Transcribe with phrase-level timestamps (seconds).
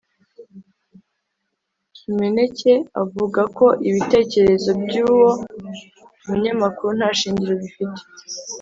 [1.95, 5.29] kimeneke avuga ko ibitekerezo by'uwo
[6.25, 8.01] munyamakuru nta shingiro bifite.